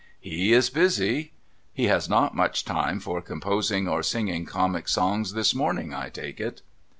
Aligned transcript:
'He 0.33 0.51
is 0.51 0.71
busy. 0.71 1.31
He 1.73 1.83
has 1.83 2.09
not 2.09 2.35
much 2.35 2.65
time 2.65 2.99
for 2.99 3.21
composing 3.21 3.87
or 3.87 4.01
singing 4.01 4.45
Comic 4.47 4.87
Songs 4.87 5.33
this 5.33 5.53
morning, 5.53 5.93
I 5.93 6.09
take 6.09 6.39
it.' 6.39 6.63